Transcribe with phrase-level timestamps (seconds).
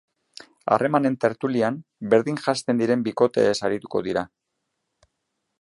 [0.75, 1.77] Harremanen tertulian,
[2.15, 4.29] berdin janzten diren bikoteez arituko dira.